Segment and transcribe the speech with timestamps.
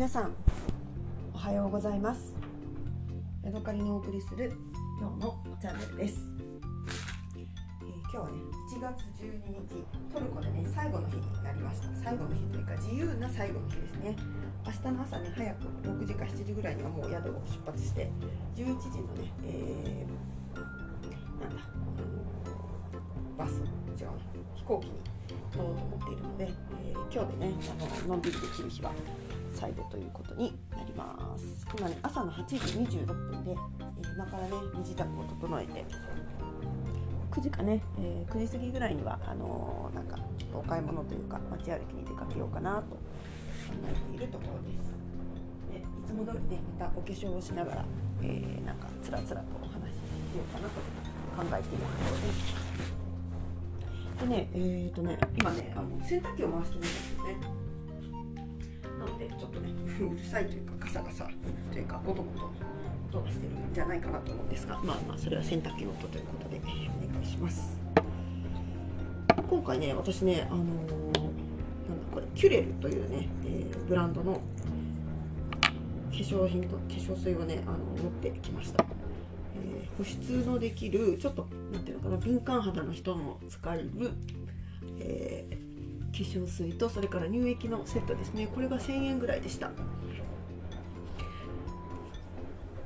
[0.00, 0.34] 皆さん
[1.34, 2.34] おはようございます。
[3.44, 4.50] ヤドカリのお送りする
[4.98, 6.20] 今日のチャンネルです、
[7.36, 7.44] えー
[8.10, 8.32] 今日はね
[8.72, 11.88] 1月12日トルコでね最後の日になりました。
[12.02, 14.16] 最後の日というか自由な最後の日ですね。
[14.64, 18.10] 明日の朝ね早く6時か7時ぐらいにはもう宿を出発して
[18.56, 20.60] 11時のね、えー
[21.42, 21.76] なんだあ
[23.36, 24.08] のバス違う
[24.54, 24.92] 飛行機に
[25.58, 26.48] 乗ろうと思っているので、
[26.88, 28.92] えー今日でねあののんびりできる日は
[29.52, 31.66] 最後ということになります。
[31.78, 35.84] 今ね朝の8時26分で、えー今からね身支度を整えて
[37.30, 42.96] 9時かね、えー9時過ぎぐらいにはあのーなんかちょっとお買い物というか街歩きに出かけようかなと考
[43.84, 44.90] えているところです。
[45.72, 47.84] でいつも通りねまたお化粧をしながら、
[48.22, 50.80] えーなんかつらつらとお話ししようかなと
[51.36, 54.20] 考えているところです。
[54.20, 57.59] でねえっ、とね今ねあの洗濯機を回してみたんですよね。
[59.20, 59.68] でちょっとね
[60.00, 61.28] うるさいというかガサガサ
[61.70, 62.50] というかゴトゴト
[63.18, 67.78] 音がしてるんじゃないかなと思うんですがまあまあそれは洗濯機の音ということで、お願いします。
[69.48, 71.20] 今回ね私ねあのーなんだ
[72.12, 74.40] これキュレルというね、えーブランドの化
[76.12, 78.84] 粧品と化粧水をねあの持ってきました、
[79.56, 84.10] えー保湿のできるちょっとなんていうのかな敏感肌の人も使える、
[85.00, 85.39] えー
[86.18, 88.48] 粧水とそれから乳液のセットですね。
[88.52, 89.70] これが1000円ぐらいでした。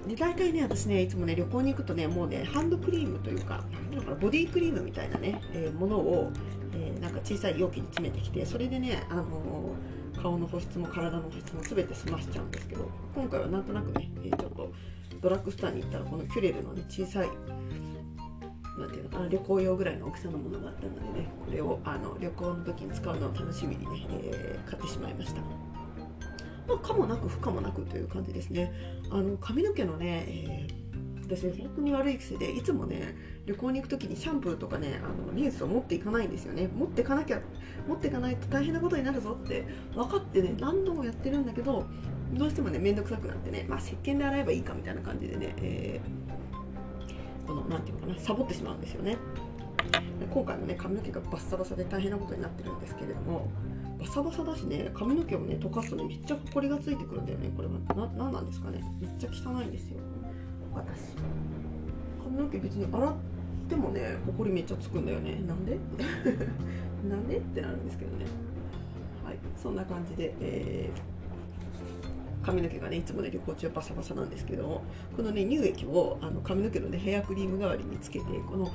[0.06, 6.30] で大体ね私ねいつもね旅行に行くとねもうねハンドクリームというかなんていうのかなボディクリームみたいなね、えーものを、
[6.74, 14.72] えーなんか小さい容器に詰めてきてそれでね、あのー顔の保湿も体の保湿も全て済ましちゃうんですけど今回はなんとなくね、えちょっと
[15.20, 17.28] ドラッグストアに行ったらこのキュレルのね小さい
[18.78, 25.40] なんていうのかな旅行用ぐらいの大きさのものがあったのでねこれをあの旅行の時に使うのを楽しみにね、えー買ってしまいました。
[26.66, 28.72] まあ、かもなく不可もなくという感じですね。
[29.10, 30.84] あの髪の毛のね、えー
[31.24, 33.16] 私本当に悪い癖でいつもね
[33.46, 37.40] 旅行に行く時にシャンプーとかねあのリンスを持っていかないんですよね持っていかなきゃ
[37.88, 41.86] 持っていかないと大変なことになるぞって分かってね何度もやってるんだけど
[42.34, 46.34] どうしてもね面倒くさくなってねまあ石鹸で洗えばいいかみたいな感じでね、えー
[47.46, 49.16] このなんていうのかなサボってしまうんですよね。
[50.20, 53.48] で今回もね髪の毛がバッサバサで大変なことになってるんですけれども
[53.98, 57.74] バサバサだしね髪の毛をね溶かすとねめっちゃホコリがついてくるんだよねこれは。
[58.08, 58.82] ななんなんですかね。
[59.00, 59.98] めっちゃ汚いんですよ。
[60.74, 61.12] 私。
[62.22, 63.14] 髪の毛別に洗っ
[63.68, 65.40] てもねホコリめっちゃつくんだよね。
[65.46, 65.78] なんで？
[67.08, 67.36] なんで？
[67.36, 68.24] ってなるんですけどね。
[69.24, 71.13] はいそんな感じで、えー
[72.44, 74.82] 髪の毛がねいつもね旅行中はバサバサなんですけど
[75.16, 78.70] このね乳液をあの髪の毛のねヘアクリーム代わりにつけてこの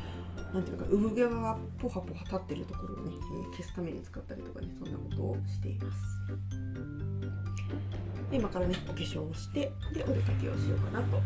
[0.54, 6.00] なんていうのか産毛がポハポハ立ってるところをね、え消すために使ったりとかねそんなことをしています。
[8.32, 11.24] で今からねお化粧をしてでお出かけをしようかなと考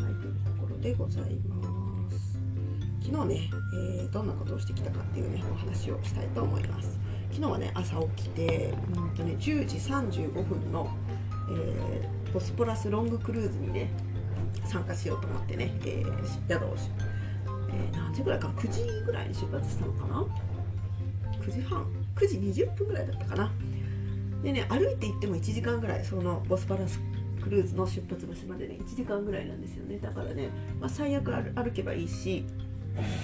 [0.00, 2.38] えているところでございます。
[3.02, 3.50] 昨日ね、
[4.00, 6.98] えーどんなことをしてきたかっていうねお話をしたいと思います。
[7.30, 10.88] 昨日はね朝起きてうんとね10時35分の、
[11.50, 13.90] えーボスポラスロングクルーズにね
[14.64, 16.76] 参加しようと思ってね、えー宿を、
[17.70, 20.26] えー何時ぐらいか9時ぐらいに出発したのかな
[21.40, 21.86] ？9時半。
[22.16, 23.52] 9時20分ぐらいだったかな？
[24.42, 27.00] でね歩いて行っても1時間ぐらいそのボスポラス
[27.42, 29.98] クルーズの出発場所までね1時間ぐらいなんですよね。
[29.98, 32.44] だからね、まあ、最悪歩けばいいし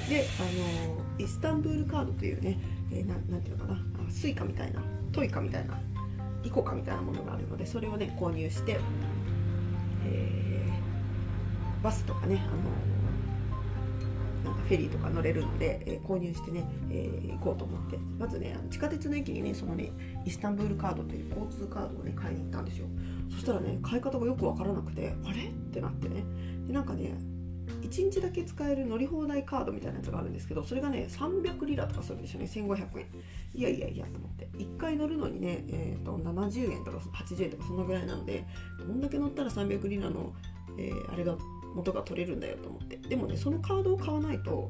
[0.08, 0.42] であ
[0.84, 2.58] のイスタンブールカードというね、
[2.90, 4.10] えーていうのかな？
[4.10, 4.80] スイカみたいな
[5.12, 5.78] トイカみたいな
[6.44, 8.78] イコカみたいなものがあるのでそれをね購入して、
[10.06, 12.50] えーバスとかねあ
[14.46, 17.98] のなんかフェリーとか乗れるので、えー購入してね、えー行こうと思って。
[18.18, 19.90] まずね地下鉄の駅にねそのね
[20.24, 22.86] イスタンブールカードという交通カードをね買いに行ったんですよ。
[23.32, 25.46] そしたらね買い方がよくわからなくてあれ？
[25.46, 26.24] ってなってね。
[26.68, 27.14] でなんかね
[27.92, 32.46] 1日だけ使える乗り放題カードみたいなやつがあるんですけどそれがね300リラとかするんですよね。
[32.46, 33.06] 1500円。
[33.54, 34.48] いやいやいやと思って。
[34.56, 38.44] 1回乗るのにね、えー、と70円とか80円とかそのぐらいなので
[38.78, 40.32] どんだけ乗ったら300リラの、
[40.78, 41.36] えーあれが
[41.74, 42.96] 元が取れるんだよと思って。
[42.96, 44.68] でもねそのカードを買わないと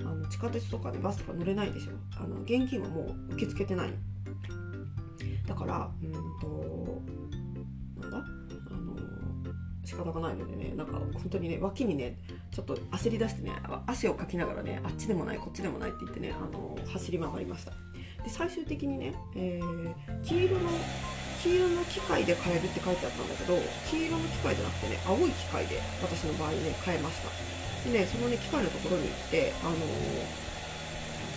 [0.00, 1.94] あの地下鉄とかねバスとか乗れないですよ。
[2.18, 3.92] あの現金はもう受け付けてない。
[5.46, 6.81] だからうんと
[9.84, 12.16] 仕方がないのでねなんか本当にね脇にね
[12.50, 13.52] ちょっと焦り出してね
[13.86, 17.72] 汗をかきながらねあっちでもないこっちでもないって言ってねあの走り回りました。
[18.22, 20.70] で最終的にね、えー黄色の
[21.42, 23.58] 黄色の機械で買えるって書いてあったんだけど
[23.90, 27.90] 黄色の機械じゃなくてね青い機械で私の場合ね買えました。
[27.90, 29.82] でねそのね機械のところに行ってあのー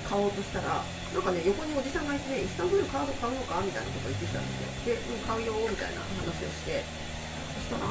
[0.05, 4.53] 買おうとしたらなんかね横におじさんがいてねイスタンブールカード買うのかみたいなことを言ってきたんで
[4.85, 4.93] すよ。
[4.93, 6.85] で、うん、買うよみたいな話をして。
[7.55, 7.87] そしたら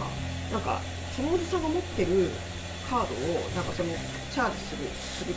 [0.52, 0.80] なんか
[1.16, 2.30] そのおじさんが持ってる
[2.90, 3.90] カードをなんかその
[4.30, 5.34] チャージするする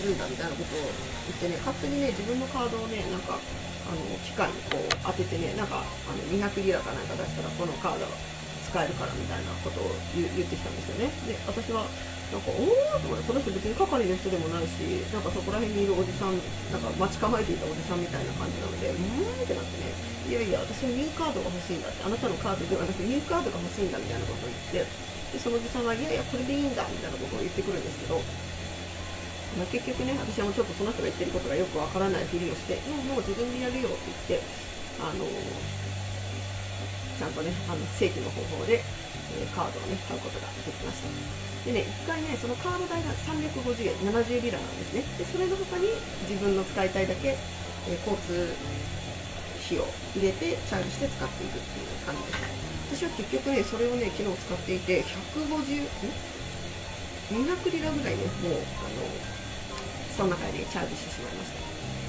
[0.00, 0.80] するんだみたいなことを
[1.28, 8.12] 言ってね勝手にね自分のカードをねなんかあの機械にこう当ててねなんかあの200リラかなんか出したらこのカードが
[8.64, 11.10] 使えるからみたいなことを言ってきたんですよね。
[11.26, 11.90] で私は
[12.30, 16.38] なんかおおと思ってこの人別に係の人でもないしなんかそこら辺にいるおじさん
[16.70, 19.90] なんか待ち構えていたおじさんみたいな感じなのでうーんってなってね
[20.30, 24.86] いやいや私はニューカードが欲しいんだってあなたのカードではなくニューカードが欲しいんだみたいなことを言って
[25.34, 28.22] でそのおじさんがいやいやこれでいいんだみたいなことを言ってくるんですけど
[29.58, 33.98] まあ、結局ね、私はもうちょっとその人が言ってることがよくわからないふりをして、もうもう自分でやるよって
[34.30, 34.46] 言って、
[35.02, 35.26] あの
[37.18, 41.49] ちゃんとね、あの正規の方法で、えー、カードをね、買うことができました。
[41.64, 45.04] でね、1回ね、そのカード代が350円、70リラなんですね。
[45.18, 45.88] で、それの他に
[46.28, 47.36] 自分の使いたいだけ、
[47.88, 48.54] えー、交通
[49.66, 49.86] 費を
[50.16, 52.32] 入れて、チャージして使っていくっていう感じで
[52.98, 53.04] す。
[53.04, 55.86] 私は結局ね、それをね、昨日使っていて、150、ん
[57.44, 59.40] ?200 リラぐらいね、もう、あの、
[60.20, 61.58] その中でねチャージしてしまいました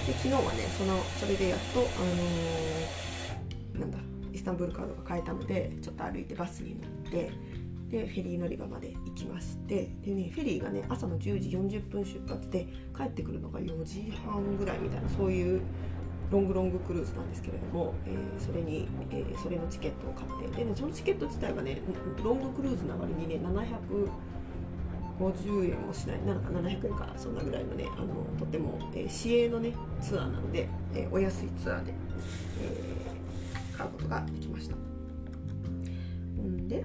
[0.06, 3.98] で昨日はねそのそれでやっとあのー、なんだ
[4.34, 7.32] イスタンブールカードが買えたのでちょっと歩いてバスに乗って
[7.92, 12.66] でフェリー乗り場まで行きましてでねフェリーがね朝の10時40分出発で
[12.96, 15.62] 帰ってくるのが4時半ぐらいみたいなそういう
[16.32, 21.82] ロングロングクルーズなんですけれども、えー、それに、えー、それのチケットを買ってでねそのチケット自体はね
[22.24, 28.08] ロングクルーズな割にね750円もしないなんか700円かそんなぐらいのねあの
[28.40, 31.94] とても、えー、市営のねツアーなので、えー、お安いツアーで、
[32.62, 34.78] えー、買うことができました。
[36.42, 36.84] んで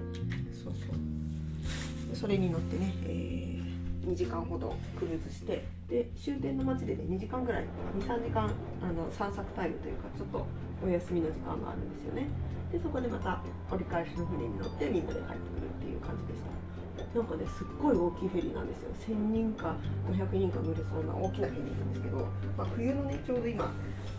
[2.17, 7.65] それに乗ってね、えー、2時間ほどクルーズしてで終点の街でね2時間ぐらい
[7.99, 8.49] 23時間
[8.81, 10.47] あの散策タイムというかちょっと
[10.83, 12.27] お休みの時間があるんですよね。
[12.71, 13.41] でそこでまた
[13.71, 16.57] 折り返しの船に乗ってみんなで帰ってくるっていう感じでした。
[16.97, 18.89] なんかねすっごい大きいフェリーなんですよ。
[19.07, 19.75] 1000人か
[20.09, 22.17] 500人か乗れそうな大きなフェリーなんですけど、
[22.57, 23.71] まあ、冬のねちょうど今、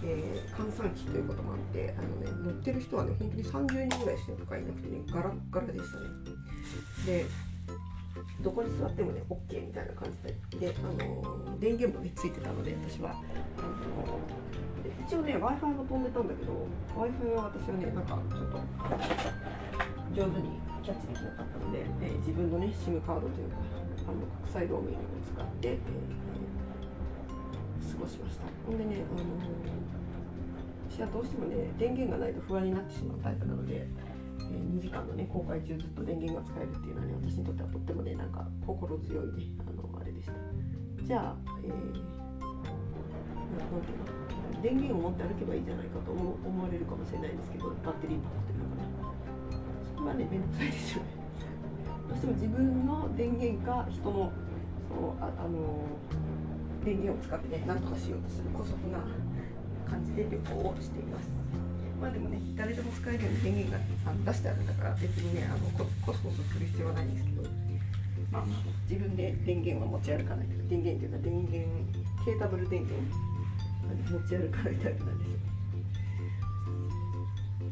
[0.05, 6.07] えー、閑散期ということもあってあの、ね、乗ってる人はね本当に30人ぐらいしかいなくてねガラッガラでしたね。
[7.05, 7.27] で
[8.41, 10.69] どこに座ってもね OK みたいな感じで。
[10.69, 13.11] で、あのー、電源もねついてたので私は。
[13.11, 16.53] あのー、一応ね w i f i も飛んでたんだけど
[16.95, 18.59] w i f i は私はねなんかちょっと
[20.15, 23.57] 上手にキャッチできなかったので、えー、自分のね SIM カードというか
[24.07, 28.45] あの国際ローミングを使って、えー、過ごしました。
[28.67, 29.59] ほんでね、あのー、
[30.91, 33.87] 私はどうしてもね電源がないと不安になってしまうタイプなので、
[34.53, 40.33] え2時間のね公開中ずっと電源が使えるっていうのはね私にとってはとってもねなんか心強いねあのあれでした。
[41.05, 41.73] じゃあ、えー、な
[43.79, 48.83] んていうの電源を持って歩けばいいじゃないかと思われるかもしれないんですけどバッテリーパックというのか
[49.97, 50.05] な。
[50.05, 51.09] まあね面倒くさいですよね。
[52.09, 54.33] どうしても自分の電源か人の
[54.89, 55.85] そうああの
[56.85, 58.99] 電源を使ってね何とかしようとする姑息な
[59.89, 61.38] 感じで旅行をしています。
[62.01, 67.43] まあでもね誰でも使えるように電源があの出してあるんだから別にねあのココソコソする必要はないんですけど
[68.31, 68.45] まあ
[68.89, 71.59] 自分で電源は持ち歩かない電源というか電源
[72.25, 73.03] ケータブル電源
[74.11, 75.39] 持ち歩かないタイプなんですよ。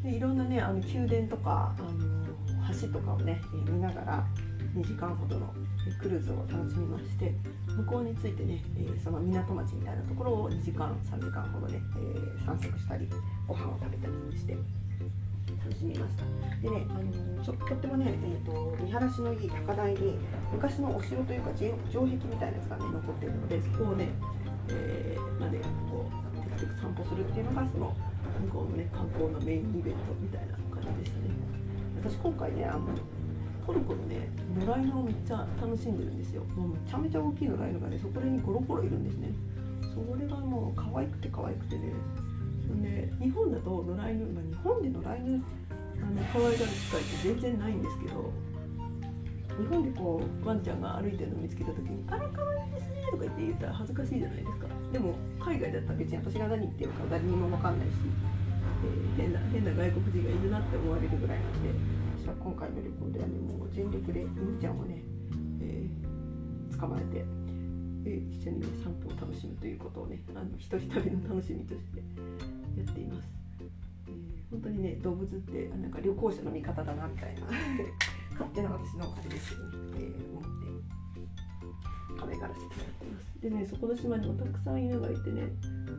[0.02, 2.26] でいろんなねあの宮殿とかあの
[2.80, 4.26] 橋とかをね見ながら
[4.76, 5.52] 2時間ほどの
[5.94, 7.34] クルーズを楽しみまして
[7.68, 13.08] 向こうについてねえその港町みたいなところを2時間3時間ほどね、え散策したり
[13.46, 14.56] ご飯を食べたりして
[15.66, 16.24] 楽しみました。
[16.62, 20.18] でね、あのちょとってもね、えーと、見晴らしのいい高台に
[20.52, 24.08] 昔のお城というか城壁みたいなやつがね残ってるのでそこをね、
[24.68, 25.58] えー、まで
[25.90, 27.94] こうテクテク散歩するっていうのがその
[28.46, 31.30] 向こうのね観光のメインイベントみたいな感じでしたね。
[32.02, 32.86] 私今回ねあの
[33.66, 36.44] トルコのね野良犬をめっちゃ楽しんでるんですよ。
[36.56, 39.32] もうめちゃめちゃ大きい野良犬がねそこにゴロゴロいるんですね。
[39.82, 41.92] それがもう可愛くて可愛くてね。
[42.82, 45.44] で日本だと野良犬、まあ、日本で野良犬
[46.02, 48.32] あの可愛がる機会って全然ないんですけど
[49.58, 54.66] 日本でこうワンちゃんが歩いてるのを見つけた時に「あれ可愛いですね」とか言って言ったら恥ずかしいじゃないですか。
[54.92, 57.94] でも海外だったら別に私が何言ってるか誰にも分かんないし、
[59.18, 61.95] えー、変な変な外国人がいるなって思われるぐらいなんで
[62.26, 64.98] 私は今回の旅行ではねもう全力で犬ちゃんをね、
[65.62, 67.24] えー、捕まえて、
[68.04, 72.02] えー、一緒にね散歩を楽しむということをねあの一人旅の楽しみとして
[72.74, 73.28] やっています、
[73.60, 77.46] えー、本当にね動物ってなんか旅行者の味方だなみたいな。
[78.36, 80.50] 勝手な私のあれですけどね、えー、思って
[82.20, 83.40] 可愛がらせてもらってます。
[83.40, 85.46] でねそこの島にもたくさん犬がいてね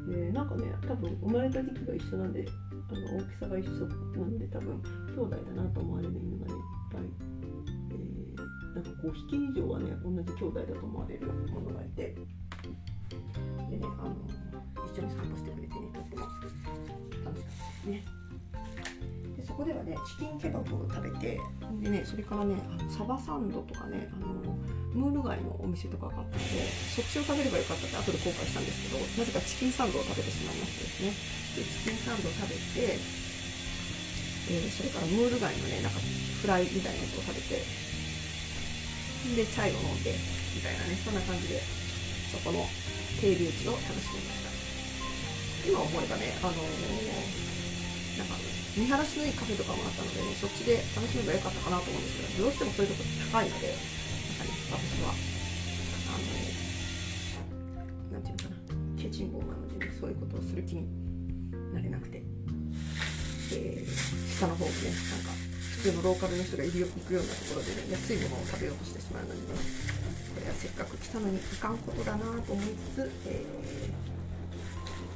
[0.08, 2.46] でなんかね多分生まれた時期が一緒なんで
[2.90, 3.86] あの大きさが一緒
[4.20, 4.82] なんで多分
[5.16, 6.60] 兄弟だなと思われる犬がねいっ
[6.92, 7.02] ぱい、
[7.92, 12.16] えー、なんか5匹以上はね同じ兄弟だと思われるものがいて
[13.70, 14.16] でねあの
[14.86, 16.40] 一緒に散歩してくれてねとっても楽
[17.12, 18.04] しかったですね。
[19.48, 21.40] そこではねチキンケバブを食べて
[21.80, 24.54] でねそれからねあのサバサンドとかねあの
[24.92, 31.16] ムール貝のお店とかがあったのでそっちを食べればよかったって後で後悔したんですけどなぜかチキンサンドを食べてしまいましてですね。
[31.56, 33.00] でチキンサンドを食べて、
[34.52, 37.64] えー、それからムール貝のねなんかフライみたいなやつを食べて
[39.32, 40.12] でチャイを飲んで
[40.56, 41.64] みたいなねそんな感じで
[42.36, 42.68] そこの
[43.24, 44.52] 停留地を楽しみました。
[45.68, 48.36] 今思えばねあのー、なんか
[48.78, 53.74] 見晴らしのいいカフェとかもあったのでねそっちで楽しめばよかったかなと思うんですけどどうしてもそういうとこ高いので
[54.70, 55.18] 私は
[56.14, 56.30] あの
[58.14, 60.86] なんていうのかなケチンボなので、ね、そういうことをする気に
[61.74, 62.22] なれなくて、
[63.58, 63.90] えー、
[64.38, 65.34] 下の方もねなんか
[65.82, 69.58] 普通のローカルの人がいるよ行くようなところでね安いものを食べようとしてしまうのでね
[70.38, 73.42] これはせっかく来たのにいかんことだなと思いつつ、え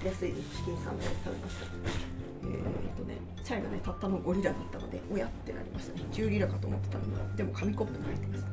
[0.01, 2.30] ー、安いチキンサンドを食べました。
[2.43, 5.93] えーとね、チャイがねたったの5リラだったので親ってなりました。
[5.93, 8.49] ね10リラかと思ってたのにでも紙コップに入ってました。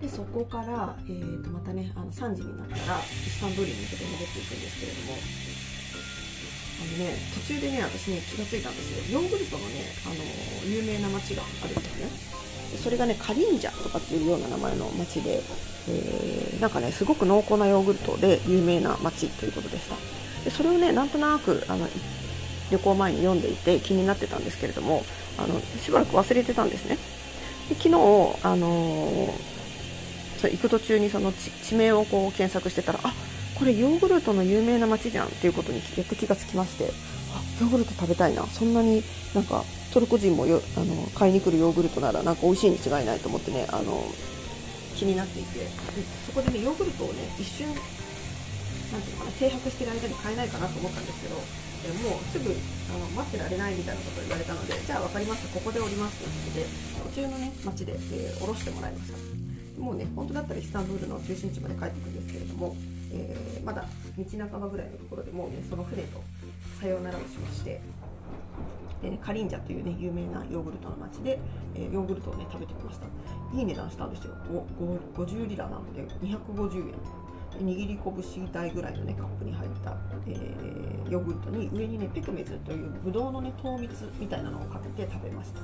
[0.00, 5.18] でそこから、えー、とまたねあの3時になったらイスタンブールに向けて戻っていくんですけれども
[6.78, 9.20] あのね途中でね私ね気が付いたんですよ。
[9.20, 12.38] ヨーグルトのねあの有名な町があるんですね。
[12.78, 15.42] それがねカリンジャとかっていうような名前の町で、
[15.88, 19.96] えー、なんかねすごく濃厚なヨーグルトで有名な町ということでした。
[20.48, 21.86] でそれをねなんとなくあの
[22.70, 25.04] 旅行前に読んでいて気になってたんですけれども
[25.36, 26.96] あのしばらく忘れてたんですね。
[27.68, 27.94] で昨日
[28.42, 29.58] あのー
[30.40, 33.12] 行く途中にその地名をこう検索してたらあ
[33.56, 36.92] これヨーグルトの有名な街じゃんっていうことにやっと気がつきまして
[37.32, 39.02] あヨーグルト食べたいなそんなに
[39.34, 44.04] なんかトルコ人もよあの買いに来るヨーグルトならなんか美味しいに違いないと思ってねあの
[44.94, 45.66] 気になっていて。
[46.24, 47.66] そこでねヨーグルトをね一瞬
[48.92, 51.36] なんていうのかな停泊してる間に買えないかなと思ったんですけど
[51.78, 59.18] でもうすぐあの待ってられないみたいなことを言われたのでじゃあ分かりましたここで降りますということで途中のね街で、えー、降ろしてもらいました。
[59.78, 62.74] もうね本当だったらイスタンブールの中心地まで帰ってくるんですけれども、
[63.12, 63.84] えー、まだ
[64.18, 66.20] 道半ばぐらいのところでもうねその船と
[66.80, 67.80] さようならをしまして
[69.02, 71.38] で、ね、カリンジャというね有名なヨーグルトの町で、
[71.76, 73.06] えー、ヨーグルトをね食べてきました。
[73.56, 74.34] いい値段したんですよ。
[75.16, 76.94] 50リラなので250円。
[77.56, 85.60] 握り拳大ぐらいのねカップに入った、えー、ヨーグルトに上にねピクメズというブドウのね糖蜜みたいなのをかけて食べました、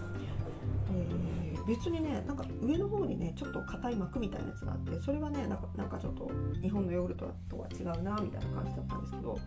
[0.93, 1.35] えー
[1.67, 9.39] 別にねなんか上の方にねちょっと硬い膜みたいなやつがあってそれはねなんかなんかちょっと日本のヨーグルトとは違うなみたいな感じだったんですけど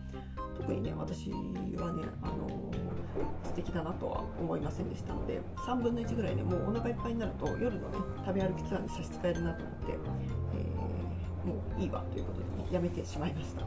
[0.56, 1.36] 特にね私は
[1.92, 10.97] ねあのー、素敵だなとは思いませんでしたので3分の1ぐらいねもうお腹いっぱいになると夜のね食べ歩きツアーに差し支えるなと思って、えー、
[11.78, 13.62] いいわということで、ね、やめてしまいました。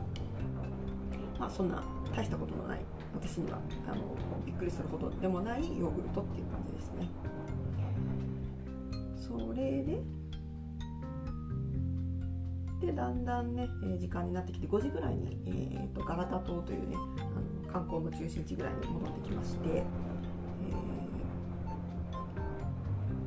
[1.40, 1.84] まあそんな
[2.16, 2.80] 大したことのない。
[3.14, 4.16] 私にはあの
[4.46, 7.10] びっくりするほどでもないヨーグルトっていう感じですね。
[9.16, 10.02] それで
[12.82, 19.84] でだんだんね、え、時間になってきて5時ぐらいに、えーと、ガラタ島というねあの観光の中心地ぐらいに戻ってきまして、え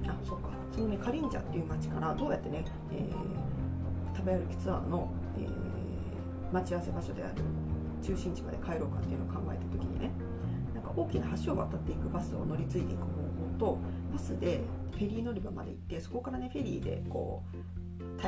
[0.03, 0.49] ー、あそうか。
[0.73, 3.15] そのねカリンジャっていう町からどうやってね、えー、
[4.15, 7.35] 食べ歩きツアーの、えー、待ち合わせ場所である
[8.03, 10.11] 中心地まで帰ろうかっていうのを考えた時にね
[10.75, 13.79] なんか大きな橋を渡っていくバスを乗り継いでいく方法と
[14.13, 14.61] バスで
[14.93, 17.84] フェリー乗り場まで行ってそこからねフェリーでこう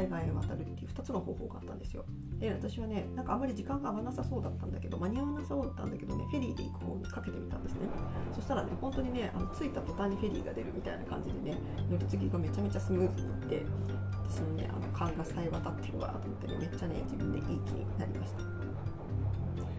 [0.08, 2.04] 対岸へ渡るっていう2つの方法があったんですよ。
[2.38, 7.80] で私はねなんかあんまり時間が合わなさそうだったんだけど間に合わなさそうだったんだけどねフェリーで行く方にかけてみたんですね。
[8.34, 11.58] そしたらね本当にねあの着いた途端にフェリーが出るみたいな感じでね
[11.90, 13.66] 乗り継ぎがめちゃめちゃスムーズにいって
[14.28, 18.66] 私のねあの勘がさえ渡ってるわと思ってねめっちゃね自分でいい気になりました。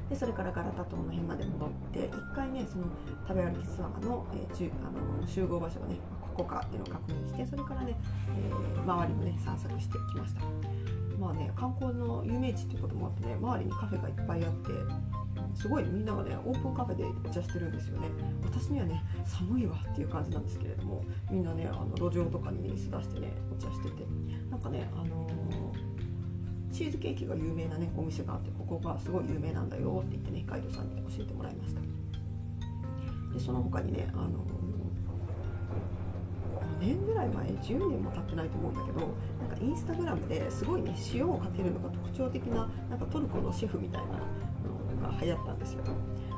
[0.10, 2.86] でそれからガラタ島の辺まで戻って1回ねその
[3.28, 5.98] 食べ歩きツアーの,、えー、あの集合場所をね
[6.38, 7.96] こかっていうのを確認してそれからね、
[8.38, 10.42] えー、周りもね散策してきました。
[11.20, 14.70] まあね観光の有名地っていうこともあってね周りにカフェがいっぱいあって
[15.56, 18.08] すごいみんながねオープンカフェでお茶してるんですよね。
[18.44, 24.06] 私にはね寒いわっていう感じなんですけれどもみんなねあの路上とかにね椅子出してねお茶してて。
[24.50, 31.82] なんかねあのー、チーズケーキが有名なねお店があってここがすごい有名なんだよって言ってねガイドさんに教えてもらいました。
[33.34, 34.46] でその他にねあの
[36.80, 45.84] 年ぐらい前10年も経ってないと思うんだけどなんかインスタグラムですごいね塩をかけるのが特徴的ななんかトルコのシェフみたいなのが流行ったんですよ。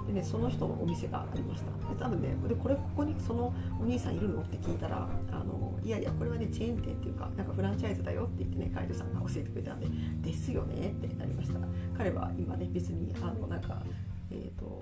[0.10, 9.88] でね、その人のお店がありましたで多分ねでこれここにそのお兄さんいるのって聞いたらあのいやいやこれはねチェーン店っていうかなんかフランチャイズだよって言ってねガイドさんが教えてくれたんで
[10.28, 11.60] ですよねってなりました
[11.96, 13.84] 彼は今ね別にあのなんか
[14.32, 14.82] えっ、ー、と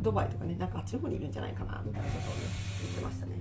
[0.00, 2.40] ドバイとかねなんかあっちの方にいるんじゃないかなみたいなことをね
[2.82, 3.32] 言ってましたね。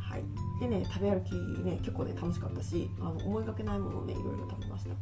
[0.00, 0.24] はい。
[0.60, 4.94] でね食べ歩きね結構ね楽しかったしあの思いがけないものをねいろいろ食べました。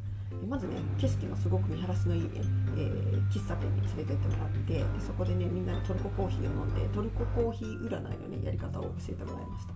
[0.49, 2.29] まずね景色のすごく見晴らしのいいね、
[2.77, 9.75] えー、喫茶店に連れてってもらってでそこでねみんなでトルココーヒーを飲んでトルココーヒー占いのねやり方を教えてもらいました、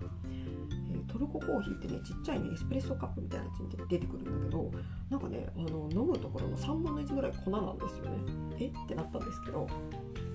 [1.11, 4.71] トルココーヒーってねちっちゃいねエスプレッソカップみたいなやつに出てくるんだけど
[5.09, 8.11] なんかねあの飲むところの3分の1ぐらい粉なんですよね。
[8.59, 8.67] え？
[8.67, 9.67] ってなったんですけど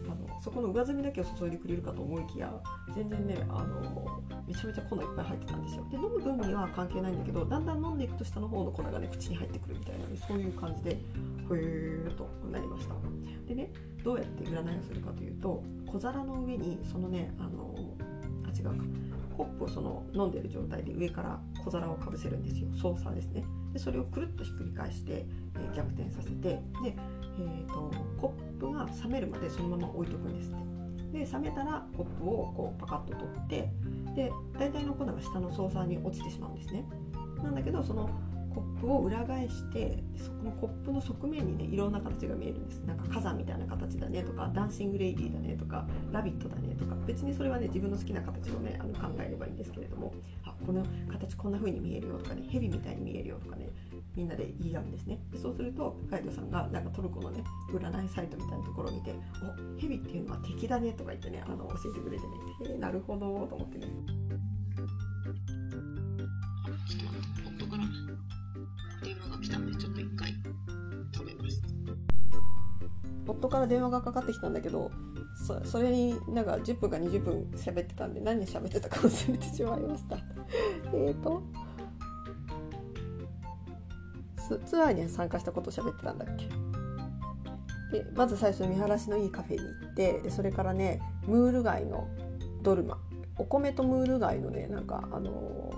[0.06, 2.52] あのそこの上澄みだけを注いでくれるかと思いきや
[2.94, 5.86] 全然ねあのめちゃめちゃ粉いっぱい入ってたんですよ。
[5.90, 10.96] で飲む分には関係ないんだけどだんだん飲んでいくと下の方の粉がね口に入ってくるみたいな、ね、そういう感じでへ
[11.50, 12.94] えとなりました。
[13.48, 13.72] でね
[14.04, 17.74] どうやって占いをするかというと小皿の上にそのねあの
[18.44, 19.15] あ違うか。
[19.36, 22.68] コップをその飲んでる状態で上から小皿をかぶせるんですよ。
[22.80, 23.44] ソーサーですね。
[23.72, 30.66] でそれをくるっとひっくり返して、えー、逆転させてで、えーと、コップが冷めるまでそのまま置いとくんですって。
[31.12, 33.70] で冷めたらコップをこうパカッと取って
[34.14, 36.84] で大体の粉が下のソーサーに落ちてしまうんですね。
[37.42, 38.08] なんだけどその
[38.56, 42.78] コップを裏返してそこのコップの側面にねいろんな形が見えるんです。
[42.86, 46.96] なんか火山みたいな形だねとかダンシングレイディーだねとかラビットだねとか。
[47.06, 50.82] 別にそれはね自分の好きな形をねあの考えればいいんですけれどもあこの
[51.12, 53.68] 形こんな風に見えるよとかね蛇みたいに見えるよとかね
[54.16, 55.18] みんなで言い合うんですね。
[55.30, 59.14] でそうするとガイドさんがなんかトルコのね占いサイトみたいなところを見て
[59.76, 62.32] 「お蛇っていうのは敵だね」とか言ってねあの教えてくれてね
[62.74, 64.25] 「え、なるほど」と思ってね。
[69.36, 70.30] が来たんでちょっと一回
[71.12, 71.62] 止めます。
[73.28, 74.90] 夫から電話がかかってきたんだけど
[75.46, 80.16] そそれになんか10分か20分喋ってたんで何で喋ってたか忘れてしまいました。
[80.94, 81.42] えっと
[84.64, 86.46] ツアーに参加したことを喋ってたんだっけ？
[87.98, 92.08] でまず最初見晴らしのいいカフェに行ってでそれからねムール貝の
[92.62, 92.98] ドルマ。
[93.38, 95.70] お米とムール貝のねなんかあの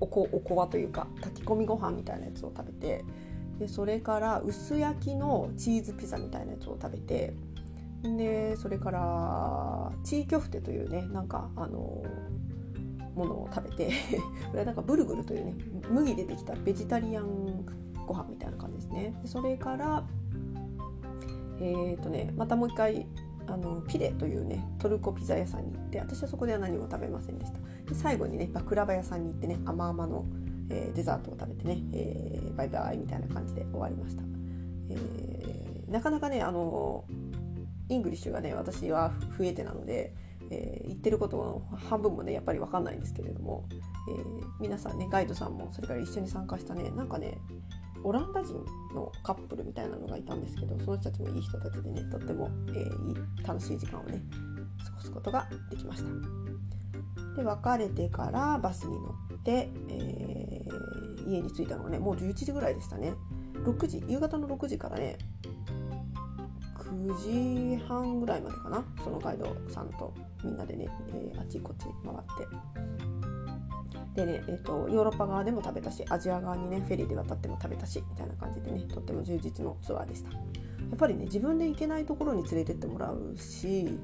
[0.00, 3.04] おこおこわというか炊き込みご飯みたいなやつを食べて
[3.58, 7.34] でそれから薄焼きのチーズピザみたいなやつを食べて
[8.02, 12.02] でそれからチーキョフテというねなんかあの
[13.14, 13.90] ものを食べて
[14.50, 15.54] これはなんかブルグルというね
[15.90, 17.66] 麦でできたベジタリアン
[18.06, 19.14] ご飯みたいな感じですね。
[19.22, 20.04] でそれから
[21.60, 23.06] えっ、ー、とねまたもう一回
[23.52, 27.58] あのピレというねトルコピザ屋さんに行って私はそこでは何も食べませんでした。
[27.88, 30.24] で最後にねバクラバ屋さんに行ってね甘々の、
[30.70, 34.22] えー、デザートを食べてね、えー、バイバイみたいな感じで終わりました、
[34.90, 37.04] えー、なかなかねあの
[37.88, 40.14] English がね私は不得手なので
[40.50, 43.64] えー、言ってることの半分もねやっぱり分かんないんですけれども、
[44.08, 47.38] えー、皆さんねガイドさんもそれから一緒に参加したねなんかね
[48.02, 48.54] オランダ人
[48.94, 54.22] のカップルみたいなのがいたんですけどその人たちもいい人たちでねとっても、えー、いい楽しい時間をね
[54.84, 56.10] 過ごすことができました。
[57.36, 63.14] で別れてからバスに乗って、えー、家に着いたのがねもう11時ぐらいでしたね。
[63.64, 65.18] 6時夕方の6時からね
[66.76, 72.16] 9時半ぐらいまでかなそのガイドさんとみんなでね、えー、あっちこっち回っ
[72.48, 73.09] て。
[74.20, 80.30] でね、えーと、ヨーロッパ側でも食べたしアジア側にねフェリーで渡っても食べたしみたいな感じでねとっても充実のツアーでした。
[80.30, 80.36] や
[80.94, 83.98] っぱりね自分で行けないところに連れてってもらうし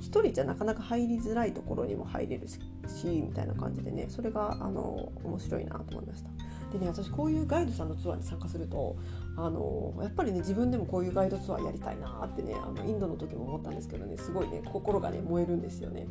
[0.00, 2.58] 一人じゃなかなか入りづらいところにも入れるし
[3.04, 6.30] みたいな感じでねそれがあの面白いなと思いました。
[6.72, 8.96] でね私こういうガイドさんのツアーに参加すると
[9.36, 16.06] あのやっぱりね自分でもこういうガイドツアーやりたいなってねあのインドの時も思ったんですけどねすごいね心がね燃えるんですよね。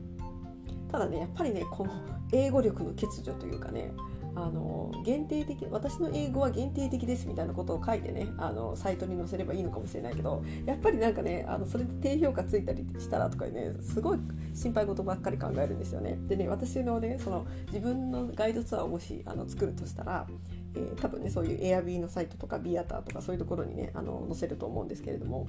[0.91, 1.91] ただねやっぱりねこの
[2.31, 3.91] 英語力の欠如というかね
[4.35, 14.19] あの限定的私の英語は限定的ですみたいなことを書いてねあのサイトに載せればいいのかもしれないけどやっぱりなんかねあのそれで低評価ついたりしたらとかねすごい
[14.53, 16.17] 心配事ばっかり考えるんですよね。
[16.27, 20.27] でね私のねその自分のガイドツアーをもしあの作るとしたら、
[20.75, 25.47] えー、多分ねそういう Airb のサイトとかビアターとかそういうところにねあの載せると思うんですけれども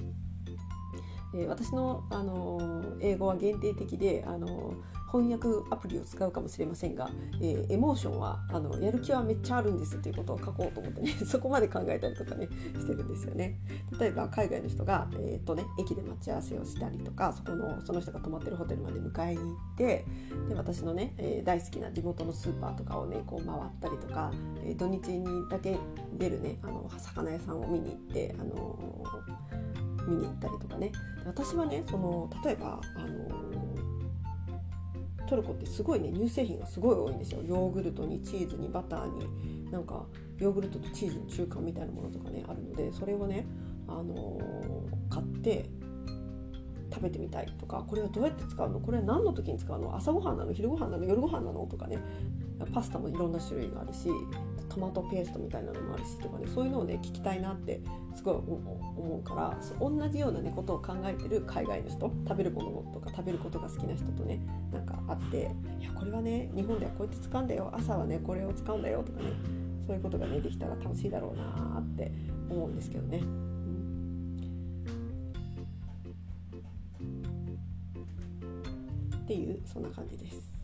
[1.33, 4.73] えー、私の、あの英語は限定的で、あの
[5.11, 7.09] 翻訳アプリを使うかもしれませんが、
[7.41, 12.47] えー、エモーションはあのやる気はめっちゃあるんですっていうことを 書こうと思ってね そこまで考えたりとかね
[12.79, 13.59] してるんですよね。
[13.99, 20.05] 例えば海外の人が、えーとね、駅で待ち合わせをしたりとかそこのその人が泊まってるホテルまで迎えに行って
[20.47, 24.31] で私のね、えー、大好きな地元のスーパーとかをねこう回ったりとか、
[24.63, 25.77] えー、土日にだけ
[26.17, 30.91] 出るねあの魚屋さんを見に行って、あのー、見に行ったりとかね
[31.25, 33.70] 私はねその例えば、あの
[35.31, 37.41] トルコってすごいね乳製品がすごい多いんですよ。
[37.41, 40.05] ヨーグルトにチーズにバターになんか
[40.37, 43.45] ヨーグルトとチーズの中間みたいなものとかねあるのでそれをね、
[43.87, 45.69] あのー、買って
[46.93, 48.81] 食べてみたいとかこれはどうやって使うの？
[48.81, 49.95] これは何の時に使うの？
[49.95, 50.51] 朝ごはんなの？
[50.51, 51.05] 昼ごはんなの？
[51.05, 51.65] 夜ごはんなの？
[51.65, 51.97] とかね。
[52.73, 54.07] パスタもいろんな種類があるし
[54.71, 57.81] トマトペーストみたいなのもあるしとかねそういうのをね聞きたいなって
[58.15, 64.39] すごい思うから同じような、ね、ことを考えてる海外の人食べるものとか食べることが好きな人とね
[64.71, 69.33] なんかあっていやこれはね日本ではこうやって使うんだよ朝はねこれを使うんだよとかね
[69.85, 72.11] そういうことがねできたら楽しいだろうなって
[72.49, 73.21] 思うんですけどね。
[79.23, 80.60] っていうそんな感じです。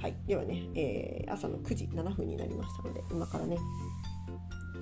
[0.00, 3.56] はい、ではね、えー、朝の9時7分になりましたので今からね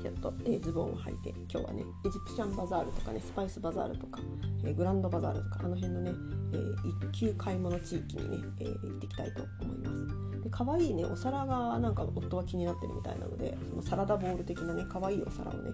[0.02, 4.20] ちょっと、えー、ズボンを履いて今日はねエジプシャンバザールとかねスパイスバザールとか、
[4.64, 6.10] えー、グランドバザールとかあの辺のね、
[6.52, 10.42] えー、一級買い物地域にね、えー、行ってきたいと思います。
[10.42, 15.70] で可愛いねお皿がなんか夫は気になってるみたいなのでそのサラダボウル的なね可愛いお皿をね、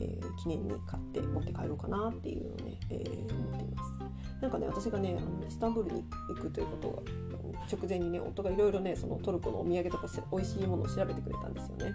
[0.00, 2.94] え記念に買って持って帰ろうかなっていうのをね、え
[3.30, 3.92] 思っています。
[4.42, 11.94] なんかね私がねあのイスタンブールに行くということが直前にね夫がいろいろねそのトルコのお土産とか美味しいものを調べてくれたんですよね。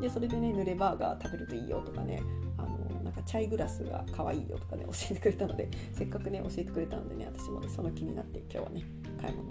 [0.00, 2.22] でそれでね濡れバーガー食べるといいよとかね
[2.56, 8.84] あのなんかチャイグラスが可愛いよとかね 教えてくれたのでせっかくね教えてくれたのでね私もねその気になって今日はね
[9.20, 9.48] 買い物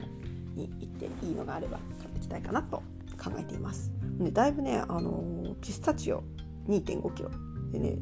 [0.56, 2.77] に行っていいのがあれば買っていきたいかなと
[3.21, 6.23] 考えています、ね、だいぶねあのピスタチオ
[6.67, 7.30] 2 5キロ
[7.71, 7.97] でね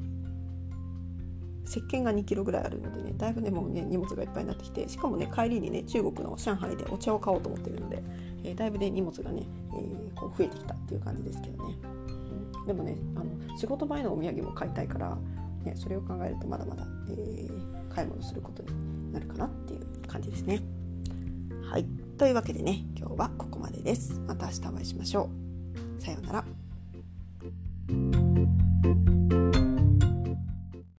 [1.66, 8.04] 石鹸が2キロぐらいあるのでねだいぶねもうね荷物がいっぱいになってきてしかもね帰りにね中国の上海でお茶を買おうと思ってるので、
[8.44, 11.76] えー、だいぶね荷物がね、えー、こう増えてきたっていう感じですけどね、
[12.60, 15.18] うん、でもねあの仕事前のお土産も買いたいから、
[15.64, 20.62] ね、それを考えるとまだまだ、えー、買い物することになるかなっていう感じですね。
[21.70, 21.86] はい。
[22.18, 24.22] というわけでね今日はここまでです。
[24.28, 25.30] また明日お会いしましょ
[25.98, 26.02] う。
[26.02, 26.45] さようなら。